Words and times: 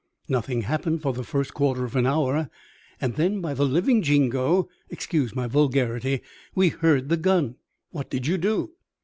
Nothing 0.27 0.61
happened 0.61 1.03
for 1.03 1.13
the 1.13 1.21
first 1.23 1.53
quarter 1.53 1.85
of 1.85 1.95
an 1.95 2.07
hour 2.07 2.49
and 2.99 3.17
then, 3.17 3.39
by 3.39 3.53
the 3.53 3.65
living 3.67 4.01
Jingo 4.01 4.67
(excuse 4.89 5.35
my 5.35 5.45
vulgarity), 5.45 6.21
we 6.55 6.69
heard 6.69 7.09
the 7.09 7.17
gun!" 7.17 7.57
"What 7.91 8.09
did 8.09 8.25
you 8.25 8.39
do?" 8.39 8.71